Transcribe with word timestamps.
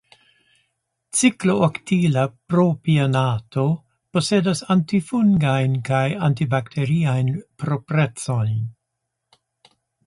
Ciklooktila 1.17 2.23
propionato 2.53 3.67
posedas 4.17 4.65
antifungajn 4.77 5.79
kaj 5.91 6.03
antibakteriajn 6.31 7.33
proprecojn. 7.65 8.59